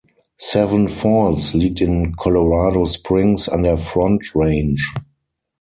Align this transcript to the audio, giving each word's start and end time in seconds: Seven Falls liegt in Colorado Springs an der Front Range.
Seven 0.39 0.87
Falls 0.89 1.53
liegt 1.53 1.79
in 1.79 2.15
Colorado 2.15 2.83
Springs 2.85 3.47
an 3.47 3.61
der 3.61 3.77
Front 3.77 4.31
Range. 4.33 4.81